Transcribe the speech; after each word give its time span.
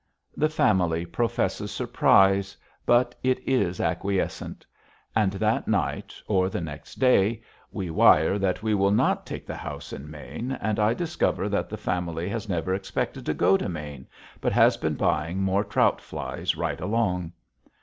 The 0.35 0.49
family 0.49 1.05
professes 1.05 1.71
surprise, 1.71 2.57
but 2.87 3.13
it 3.21 3.37
is 3.47 3.79
acquiescent. 3.79 4.65
And 5.15 5.33
that 5.33 5.67
night, 5.67 6.15
or 6.27 6.49
the 6.49 6.59
next 6.59 6.95
day, 6.95 7.43
we 7.71 7.91
wire 7.91 8.39
that 8.39 8.63
we 8.63 8.73
will 8.73 8.89
not 8.89 9.27
take 9.27 9.45
the 9.45 9.53
house 9.55 9.93
in 9.93 10.09
Maine, 10.09 10.53
and 10.53 10.79
I 10.79 10.95
discover 10.95 11.47
that 11.49 11.69
the 11.69 11.77
family 11.77 12.27
has 12.29 12.49
never 12.49 12.73
expected 12.73 13.27
to 13.27 13.35
go 13.35 13.57
to 13.57 13.69
Maine, 13.69 14.07
but 14.39 14.53
has 14.53 14.75
been 14.75 14.95
buying 14.95 15.43
more 15.43 15.63
trout 15.63 16.01
flies 16.01 16.57
right 16.57 16.81
along. 16.81 17.33